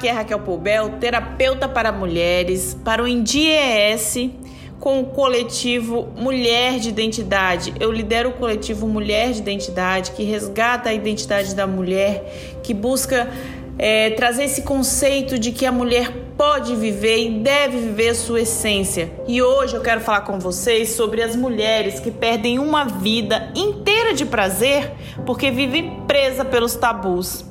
aqui 0.00 0.08
é 0.08 0.12
Raquel 0.12 0.40
Poubel, 0.40 0.92
terapeuta 0.98 1.68
para 1.68 1.92
mulheres, 1.92 2.74
para 2.82 3.02
o 3.02 3.06
INDIES, 3.06 4.30
com 4.78 5.00
o 5.00 5.04
coletivo 5.04 6.08
Mulher 6.16 6.78
de 6.78 6.88
Identidade. 6.88 7.74
Eu 7.78 7.92
lidero 7.92 8.30
o 8.30 8.32
coletivo 8.32 8.88
Mulher 8.88 9.32
de 9.32 9.40
Identidade, 9.40 10.12
que 10.12 10.22
resgata 10.22 10.88
a 10.88 10.94
identidade 10.94 11.54
da 11.54 11.66
mulher, 11.66 12.58
que 12.62 12.72
busca 12.72 13.28
é, 13.76 14.08
trazer 14.12 14.44
esse 14.44 14.62
conceito 14.62 15.38
de 15.38 15.52
que 15.52 15.66
a 15.66 15.72
mulher 15.72 16.10
pode 16.34 16.74
viver 16.76 17.18
e 17.18 17.38
deve 17.40 17.76
viver 17.76 18.08
a 18.08 18.14
sua 18.14 18.40
essência. 18.40 19.12
E 19.28 19.42
hoje 19.42 19.76
eu 19.76 19.82
quero 19.82 20.00
falar 20.00 20.22
com 20.22 20.38
vocês 20.38 20.88
sobre 20.92 21.20
as 21.20 21.36
mulheres 21.36 22.00
que 22.00 22.10
perdem 22.10 22.58
uma 22.58 22.86
vida 22.86 23.52
inteira 23.54 24.14
de 24.14 24.24
prazer 24.24 24.92
porque 25.26 25.50
vivem 25.50 26.00
presa 26.06 26.42
pelos 26.42 26.74
tabus. 26.74 27.44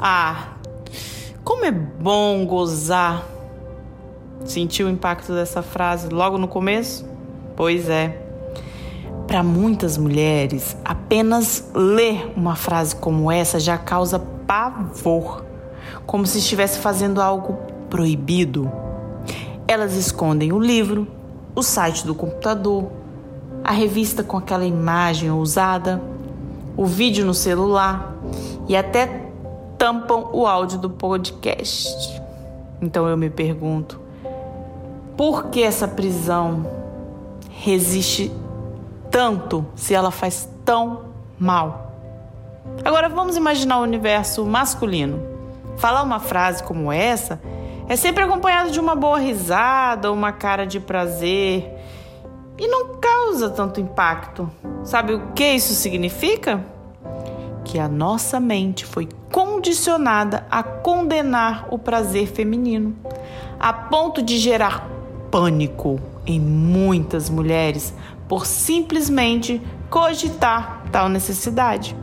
Ah, 0.00 0.55
como 1.46 1.64
é 1.64 1.70
bom 1.70 2.44
gozar! 2.44 3.24
Sentiu 4.44 4.88
o 4.88 4.90
impacto 4.90 5.32
dessa 5.32 5.62
frase 5.62 6.08
logo 6.08 6.36
no 6.36 6.48
começo? 6.48 7.08
Pois 7.54 7.88
é. 7.88 8.20
Para 9.28 9.44
muitas 9.44 9.96
mulheres, 9.96 10.76
apenas 10.84 11.70
ler 11.72 12.32
uma 12.36 12.56
frase 12.56 12.96
como 12.96 13.30
essa 13.30 13.60
já 13.60 13.78
causa 13.78 14.18
pavor 14.18 15.44
como 16.04 16.26
se 16.26 16.38
estivesse 16.38 16.80
fazendo 16.80 17.22
algo 17.22 17.56
proibido. 17.88 18.68
Elas 19.68 19.94
escondem 19.94 20.52
o 20.52 20.58
livro, 20.58 21.06
o 21.54 21.62
site 21.62 22.04
do 22.04 22.14
computador, 22.14 22.90
a 23.62 23.70
revista 23.70 24.24
com 24.24 24.36
aquela 24.36 24.66
imagem 24.66 25.30
ousada, 25.30 26.02
o 26.76 26.84
vídeo 26.84 27.24
no 27.24 27.34
celular 27.34 28.14
e 28.68 28.76
até 28.76 29.25
tampam 29.78 30.28
o 30.32 30.46
áudio 30.46 30.78
do 30.78 30.90
podcast. 30.90 32.20
Então 32.80 33.08
eu 33.08 33.16
me 33.16 33.30
pergunto, 33.30 34.00
por 35.16 35.46
que 35.46 35.62
essa 35.62 35.88
prisão 35.88 36.66
resiste 37.50 38.30
tanto 39.10 39.64
se 39.74 39.94
ela 39.94 40.10
faz 40.10 40.48
tão 40.64 41.06
mal? 41.38 41.92
Agora 42.84 43.08
vamos 43.08 43.36
imaginar 43.36 43.78
o 43.78 43.82
universo 43.82 44.44
masculino. 44.44 45.20
Falar 45.76 46.02
uma 46.02 46.20
frase 46.20 46.62
como 46.62 46.90
essa 46.90 47.40
é 47.88 47.96
sempre 47.96 48.24
acompanhado 48.24 48.70
de 48.70 48.80
uma 48.80 48.94
boa 48.94 49.18
risada, 49.18 50.10
uma 50.10 50.32
cara 50.32 50.66
de 50.66 50.80
prazer 50.80 51.72
e 52.58 52.66
não 52.66 52.96
causa 52.96 53.50
tanto 53.50 53.80
impacto. 53.80 54.50
Sabe 54.82 55.14
o 55.14 55.32
que 55.32 55.44
isso 55.44 55.74
significa? 55.74 56.64
Que 57.64 57.78
a 57.78 57.88
nossa 57.88 58.40
mente 58.40 58.84
foi 58.84 59.08
condicionada 59.66 60.46
a 60.48 60.62
condenar 60.62 61.66
o 61.72 61.78
prazer 61.78 62.28
feminino, 62.28 62.94
a 63.58 63.72
ponto 63.72 64.22
de 64.22 64.38
gerar 64.38 64.88
pânico 65.28 66.00
em 66.24 66.38
muitas 66.38 67.28
mulheres 67.28 67.92
por 68.28 68.46
simplesmente 68.46 69.60
cogitar 69.90 70.84
tal 70.92 71.08
necessidade. 71.08 71.96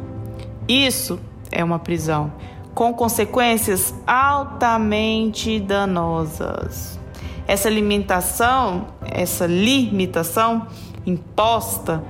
Isso 0.68 1.18
é 1.50 1.64
uma 1.64 1.80
prisão 1.80 2.34
com 2.76 2.94
consequências 2.94 3.94
altamente 4.06 5.58
danosas. 5.62 7.00
Essa 7.48 7.70
limitação, 7.70 8.88
essa 9.06 9.46
limitação 9.46 10.68
imposta, 11.06 12.04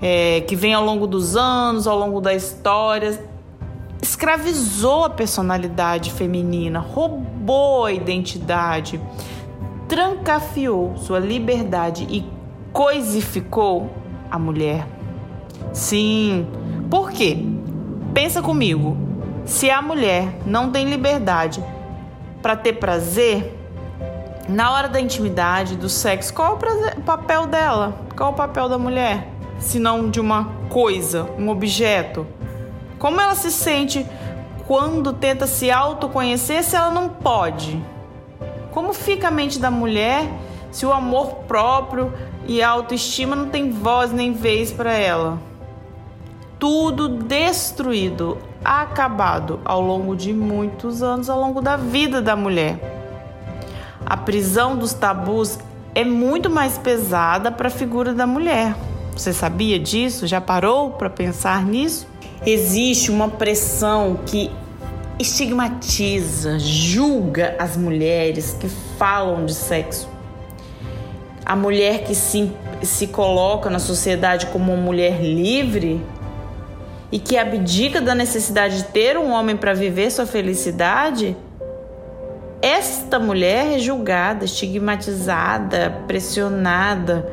é, 0.00 0.42
que 0.42 0.54
vem 0.54 0.74
ao 0.74 0.84
longo 0.84 1.08
dos 1.08 1.34
anos, 1.34 1.88
ao 1.88 1.98
longo 1.98 2.20
da 2.20 2.34
história, 2.34 3.31
escravizou 4.02 5.04
a 5.04 5.10
personalidade 5.10 6.10
feminina, 6.10 6.80
roubou 6.80 7.86
a 7.86 7.92
identidade, 7.92 9.00
trancafiou 9.88 10.96
sua 10.96 11.20
liberdade 11.20 12.06
e 12.10 12.26
coisificou 12.72 13.90
a 14.28 14.38
mulher. 14.38 14.86
Sim, 15.72 16.46
por 16.90 17.12
quê? 17.12 17.38
Pensa 18.12 18.42
comigo, 18.42 18.96
se 19.44 19.70
a 19.70 19.80
mulher 19.80 20.36
não 20.44 20.70
tem 20.70 20.90
liberdade 20.90 21.62
para 22.42 22.56
ter 22.56 22.74
prazer, 22.74 23.56
na 24.48 24.72
hora 24.72 24.88
da 24.88 25.00
intimidade, 25.00 25.76
do 25.76 25.88
sexo, 25.88 26.34
qual 26.34 26.52
é 26.52 26.54
o, 26.54 26.56
prazer, 26.56 26.96
papel 27.00 27.46
dela? 27.46 27.96
Qual 28.16 28.30
é 28.30 28.32
o 28.32 28.36
papel 28.36 28.68
da 28.68 28.76
mulher? 28.76 29.28
Se 29.58 29.78
não 29.78 30.10
de 30.10 30.20
uma 30.20 30.46
coisa, 30.68 31.30
um 31.38 31.48
objeto? 31.48 32.26
Como 33.02 33.20
ela 33.20 33.34
se 33.34 33.50
sente 33.50 34.06
quando 34.64 35.12
tenta 35.12 35.44
se 35.44 35.72
autoconhecer 35.72 36.62
se 36.62 36.76
ela 36.76 36.88
não 36.88 37.08
pode? 37.08 37.82
Como 38.70 38.92
fica 38.92 39.26
a 39.26 39.30
mente 39.32 39.58
da 39.58 39.72
mulher 39.72 40.24
se 40.70 40.86
o 40.86 40.92
amor 40.92 41.34
próprio 41.48 42.12
e 42.46 42.62
a 42.62 42.70
autoestima 42.70 43.34
não 43.34 43.48
tem 43.48 43.72
voz 43.72 44.12
nem 44.12 44.32
vez 44.32 44.70
para 44.70 44.92
ela? 44.92 45.40
Tudo 46.60 47.08
destruído 47.08 48.38
acabado 48.64 49.58
ao 49.64 49.80
longo 49.80 50.14
de 50.14 50.32
muitos 50.32 51.02
anos, 51.02 51.28
ao 51.28 51.40
longo 51.40 51.60
da 51.60 51.76
vida 51.76 52.22
da 52.22 52.36
mulher. 52.36 52.78
A 54.06 54.16
prisão 54.16 54.76
dos 54.76 54.94
tabus 54.94 55.58
é 55.92 56.04
muito 56.04 56.48
mais 56.48 56.78
pesada 56.78 57.50
para 57.50 57.66
a 57.66 57.72
figura 57.72 58.14
da 58.14 58.28
mulher. 58.28 58.76
Você 59.10 59.32
sabia 59.32 59.76
disso? 59.76 60.24
Já 60.24 60.40
parou 60.40 60.92
para 60.92 61.10
pensar 61.10 61.64
nisso? 61.64 62.11
Existe 62.44 63.10
uma 63.10 63.28
pressão 63.28 64.18
que 64.26 64.50
estigmatiza, 65.18 66.58
julga 66.58 67.54
as 67.58 67.76
mulheres 67.76 68.56
que 68.58 68.68
falam 68.98 69.46
de 69.46 69.54
sexo. 69.54 70.08
A 71.44 71.54
mulher 71.54 72.02
que 72.02 72.14
se, 72.14 72.50
se 72.82 73.06
coloca 73.06 73.70
na 73.70 73.78
sociedade 73.78 74.46
como 74.46 74.72
uma 74.72 74.82
mulher 74.82 75.22
livre 75.22 76.04
e 77.12 77.18
que 77.18 77.36
abdica 77.36 78.00
da 78.00 78.14
necessidade 78.14 78.78
de 78.78 78.84
ter 78.84 79.16
um 79.16 79.30
homem 79.30 79.56
para 79.56 79.72
viver 79.72 80.10
sua 80.10 80.26
felicidade, 80.26 81.36
esta 82.60 83.18
mulher 83.18 83.74
é 83.74 83.78
julgada, 83.78 84.44
estigmatizada, 84.44 86.02
pressionada. 86.06 87.30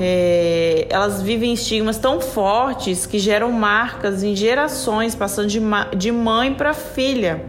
É, 0.00 0.86
elas 0.88 1.20
vivem 1.20 1.52
estigmas 1.52 1.98
tão 1.98 2.20
fortes 2.20 3.04
que 3.04 3.18
geram 3.18 3.52
marcas 3.52 4.22
em 4.22 4.34
gerações, 4.34 5.14
passando 5.14 5.48
de, 5.48 5.60
de 5.96 6.10
mãe 6.10 6.54
para 6.54 6.72
filha. 6.72 7.44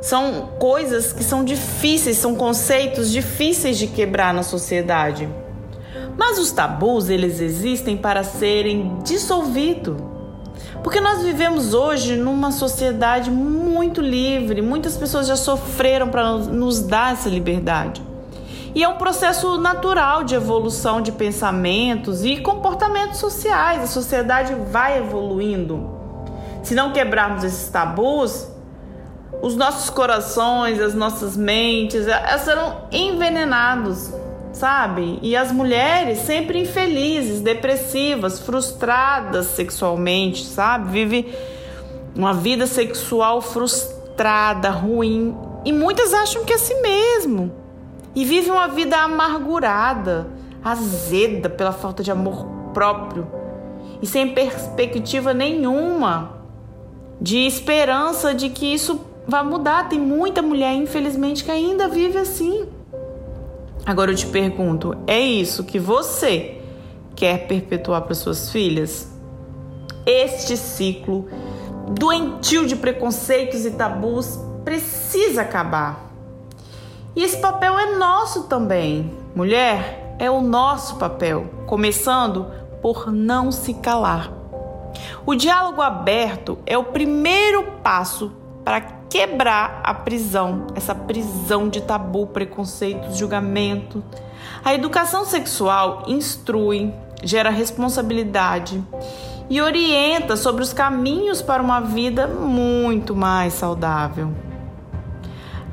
São 0.00 0.50
coisas 0.58 1.12
que 1.12 1.22
são 1.22 1.44
difíceis, 1.44 2.16
são 2.16 2.34
conceitos 2.34 3.12
difíceis 3.12 3.76
de 3.76 3.86
quebrar 3.86 4.32
na 4.32 4.42
sociedade. 4.42 5.28
Mas 6.16 6.38
os 6.38 6.50
tabus, 6.50 7.10
eles 7.10 7.40
existem 7.40 7.96
para 7.96 8.24
serem 8.24 8.98
dissolvidos 9.04 10.16
porque 10.86 11.00
nós 11.00 11.20
vivemos 11.22 11.74
hoje 11.74 12.14
numa 12.14 12.52
sociedade 12.52 13.28
muito 13.28 14.00
livre, 14.00 14.62
muitas 14.62 14.96
pessoas 14.96 15.26
já 15.26 15.34
sofreram 15.34 16.08
para 16.08 16.34
nos 16.36 16.80
dar 16.80 17.12
essa 17.12 17.28
liberdade. 17.28 18.00
E 18.76 18.84
é 18.84 18.88
um 18.88 18.96
processo 18.96 19.56
natural 19.56 20.22
de 20.22 20.34
evolução 20.34 21.00
de 21.00 21.10
pensamentos 21.10 22.26
e 22.26 22.36
comportamentos 22.36 23.18
sociais. 23.18 23.82
A 23.82 23.86
sociedade 23.86 24.54
vai 24.70 24.98
evoluindo. 24.98 25.98
Se 26.62 26.74
não 26.74 26.92
quebrarmos 26.92 27.42
esses 27.42 27.70
tabus, 27.70 28.46
os 29.40 29.56
nossos 29.56 29.88
corações, 29.88 30.78
as 30.78 30.92
nossas 30.92 31.38
mentes, 31.38 32.04
serão 32.44 32.82
envenenados 32.92 34.12
sabe? 34.52 35.18
E 35.22 35.36
as 35.36 35.52
mulheres 35.52 36.18
sempre 36.18 36.60
infelizes, 36.60 37.40
depressivas, 37.42 38.40
frustradas 38.40 39.46
sexualmente, 39.46 40.44
sabe? 40.44 40.90
Vive 40.90 41.34
uma 42.14 42.34
vida 42.34 42.66
sexual 42.66 43.40
frustrada, 43.40 44.68
ruim. 44.70 45.34
E 45.64 45.72
muitas 45.72 46.12
acham 46.12 46.44
que 46.44 46.52
é 46.52 46.56
assim 46.56 46.80
mesmo. 46.80 47.65
E 48.16 48.24
vive 48.24 48.50
uma 48.50 48.66
vida 48.66 48.96
amargurada, 48.96 50.26
azeda 50.64 51.50
pela 51.50 51.70
falta 51.70 52.02
de 52.02 52.10
amor 52.10 52.46
próprio 52.72 53.28
e 54.00 54.06
sem 54.06 54.32
perspectiva 54.32 55.34
nenhuma 55.34 56.40
de 57.20 57.46
esperança 57.46 58.34
de 58.34 58.48
que 58.48 58.72
isso 58.72 59.00
vai 59.28 59.44
mudar. 59.44 59.90
Tem 59.90 60.00
muita 60.00 60.40
mulher, 60.40 60.74
infelizmente, 60.74 61.44
que 61.44 61.50
ainda 61.50 61.88
vive 61.88 62.16
assim. 62.16 62.66
Agora 63.84 64.12
eu 64.12 64.16
te 64.16 64.26
pergunto: 64.26 64.96
é 65.06 65.20
isso 65.20 65.62
que 65.62 65.78
você 65.78 66.58
quer 67.14 67.46
perpetuar 67.46 68.00
para 68.02 68.14
suas 68.14 68.50
filhas? 68.50 69.12
Este 70.06 70.56
ciclo 70.56 71.28
doentio 71.90 72.66
de 72.66 72.76
preconceitos 72.76 73.66
e 73.66 73.72
tabus 73.72 74.38
precisa 74.64 75.42
acabar. 75.42 76.05
E 77.16 77.22
esse 77.22 77.38
papel 77.38 77.78
é 77.78 77.96
nosso 77.96 78.42
também. 78.42 79.10
Mulher, 79.34 80.16
é 80.18 80.30
o 80.30 80.42
nosso 80.42 80.96
papel, 80.96 81.46
começando 81.66 82.46
por 82.82 83.10
não 83.10 83.50
se 83.50 83.72
calar. 83.72 84.30
O 85.24 85.34
diálogo 85.34 85.80
aberto 85.80 86.58
é 86.66 86.76
o 86.76 86.84
primeiro 86.84 87.64
passo 87.82 88.32
para 88.62 88.82
quebrar 89.08 89.80
a 89.82 89.94
prisão, 89.94 90.66
essa 90.74 90.94
prisão 90.94 91.70
de 91.70 91.80
tabu, 91.80 92.26
preconceitos, 92.26 93.16
julgamento. 93.16 94.04
A 94.62 94.74
educação 94.74 95.24
sexual 95.24 96.02
instrui, 96.06 96.92
gera 97.22 97.48
responsabilidade 97.48 98.84
e 99.48 99.58
orienta 99.62 100.36
sobre 100.36 100.62
os 100.62 100.74
caminhos 100.74 101.40
para 101.40 101.62
uma 101.62 101.80
vida 101.80 102.26
muito 102.26 103.16
mais 103.16 103.54
saudável. 103.54 104.34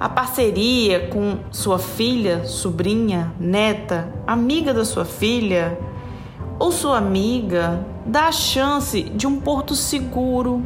A 0.04 0.10
parceria 0.10 1.08
com 1.08 1.38
sua 1.50 1.80
filha, 1.80 2.44
sobrinha, 2.44 3.32
neta, 3.40 4.14
amiga 4.28 4.74
da 4.74 4.84
sua 4.84 5.06
filha 5.06 5.80
ou 6.60 6.74
sua 6.74 6.98
amiga 6.98 7.88
dá 8.06 8.28
a 8.28 8.32
chance 8.34 9.02
de 9.02 9.26
um 9.26 9.40
porto 9.40 9.74
seguro 9.74 10.62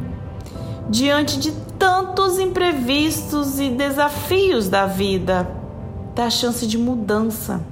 diante 0.90 1.38
de 1.38 1.52
tantos 1.78 2.40
imprevistos 2.40 3.60
e 3.60 3.68
desafios 3.68 4.68
da 4.68 4.86
vida, 4.86 5.48
dá 6.16 6.24
a 6.24 6.30
chance 6.30 6.66
de 6.66 6.76
mudança 6.76 7.64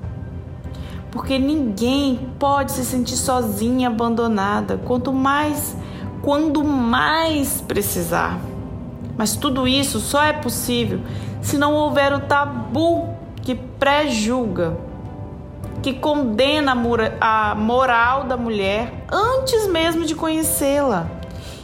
porque 1.10 1.36
ninguém 1.36 2.30
pode 2.38 2.70
se 2.70 2.84
sentir 2.84 3.16
sozinha, 3.16 3.88
abandonada, 3.88 4.78
quanto 4.84 5.12
mais 5.12 5.76
quando 6.22 6.62
mais 6.62 7.60
precisar. 7.60 8.38
Mas 9.18 9.34
tudo 9.34 9.66
isso 9.66 9.98
só 9.98 10.22
é 10.22 10.32
possível 10.32 11.00
se 11.46 11.56
não 11.56 11.75
houver 11.75 12.12
o 12.12 12.19
tabu 12.19 13.14
que 13.40 13.54
pré-julga, 13.54 14.76
que 15.81 15.94
condena 15.94 16.76
a 17.20 17.54
moral 17.54 18.25
da 18.25 18.37
mulher 18.37 18.93
antes 19.08 19.69
mesmo 19.69 20.04
de 20.04 20.12
conhecê-la 20.12 21.06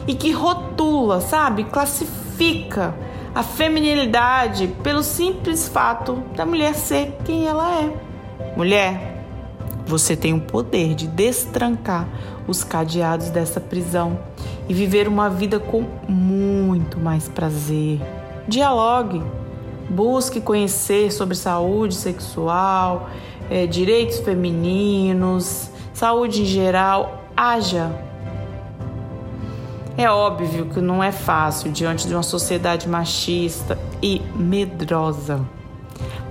e 0.07 0.15
que 0.15 0.31
rotula, 0.31 1.19
sabe, 1.19 1.65
classifica 1.65 2.95
a 3.35 3.43
feminilidade 3.43 4.67
pelo 4.81 5.03
simples 5.03 5.67
fato 5.67 6.23
da 6.33 6.45
mulher 6.45 6.75
ser 6.75 7.17
quem 7.25 7.45
ela 7.45 7.69
é. 7.81 7.93
Mulher, 8.55 9.25
você 9.85 10.15
tem 10.15 10.33
o 10.33 10.39
poder 10.39 10.95
de 10.95 11.07
destrancar 11.07 12.07
os 12.47 12.63
cadeados 12.63 13.29
dessa 13.29 13.59
prisão 13.59 14.17
e 14.69 14.73
viver 14.73 15.09
uma 15.09 15.29
vida 15.29 15.59
com 15.59 15.83
muito 16.07 16.97
mais 16.97 17.27
prazer. 17.27 17.99
Dialogue, 18.47 19.21
busque 19.89 20.41
conhecer 20.41 21.11
sobre 21.11 21.35
saúde 21.35 21.95
sexual, 21.95 23.09
é, 23.49 23.65
direitos 23.65 24.19
femininos, 24.19 25.69
saúde 25.93 26.41
em 26.41 26.45
geral. 26.45 27.21
Haja. 27.35 27.91
É 29.95 30.09
óbvio 30.09 30.67
que 30.67 30.81
não 30.81 31.03
é 31.03 31.11
fácil 31.11 31.71
diante 31.71 32.07
de 32.07 32.13
uma 32.13 32.23
sociedade 32.23 32.89
machista 32.89 33.77
e 34.01 34.21
medrosa. 34.35 35.39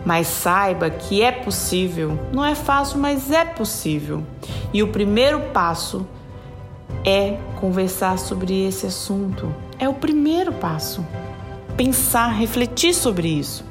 Mas 0.04 0.26
saiba 0.26 0.90
que 0.90 1.22
é 1.22 1.30
possível. 1.30 2.18
Não 2.32 2.44
é 2.44 2.56
fácil, 2.56 2.98
mas 2.98 3.30
é 3.30 3.44
possível. 3.44 4.24
E 4.72 4.82
o 4.82 4.88
primeiro 4.88 5.38
passo 5.52 6.04
é 7.04 7.38
conversar 7.60 8.18
sobre 8.18 8.66
esse 8.66 8.86
assunto. 8.86 9.54
É 9.78 9.88
o 9.88 9.94
primeiro 9.94 10.52
passo. 10.52 11.04
Pensar, 11.76 12.28
refletir 12.28 12.94
sobre 12.94 13.28
isso. 13.28 13.64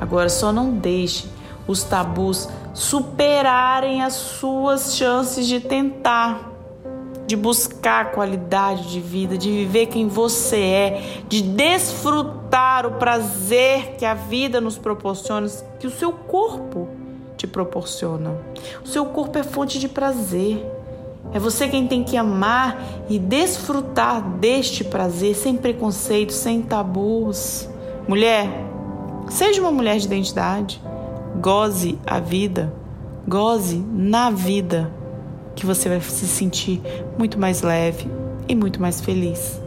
Agora 0.00 0.28
só 0.28 0.52
não 0.52 0.72
deixe 0.72 1.28
os 1.66 1.82
tabus 1.82 2.48
superarem 2.72 4.02
as 4.02 4.14
suas 4.14 4.96
chances 4.96 5.46
de 5.46 5.60
tentar 5.60 6.48
de 7.28 7.36
buscar 7.36 8.12
qualidade 8.12 8.90
de 8.90 9.00
vida, 9.00 9.36
de 9.36 9.50
viver 9.50 9.86
quem 9.86 10.08
você 10.08 10.56
é, 10.56 11.22
de 11.28 11.42
desfrutar 11.42 12.86
o 12.86 12.92
prazer 12.92 13.96
que 13.98 14.06
a 14.06 14.14
vida 14.14 14.62
nos 14.62 14.78
proporciona, 14.78 15.46
que 15.78 15.86
o 15.86 15.90
seu 15.90 16.10
corpo 16.10 16.88
te 17.36 17.46
proporciona. 17.46 18.34
O 18.82 18.88
seu 18.88 19.04
corpo 19.04 19.36
é 19.36 19.42
fonte 19.42 19.78
de 19.78 19.90
prazer. 19.90 20.64
É 21.32 21.38
você 21.38 21.68
quem 21.68 21.86
tem 21.86 22.02
que 22.02 22.16
amar 22.16 22.82
e 23.08 23.18
desfrutar 23.18 24.22
deste 24.22 24.82
prazer 24.82 25.34
sem 25.34 25.56
preconceito, 25.56 26.32
sem 26.32 26.62
tabus. 26.62 27.68
Mulher, 28.06 28.48
seja 29.28 29.60
uma 29.60 29.70
mulher 29.70 29.98
de 29.98 30.06
identidade. 30.06 30.80
Goze 31.40 31.98
a 32.06 32.18
vida. 32.18 32.72
Goze 33.26 33.76
na 33.76 34.30
vida 34.30 34.90
que 35.54 35.66
você 35.66 35.88
vai 35.88 36.00
se 36.00 36.26
sentir 36.26 36.80
muito 37.18 37.38
mais 37.38 37.62
leve 37.62 38.08
e 38.48 38.54
muito 38.54 38.80
mais 38.80 39.00
feliz. 39.00 39.60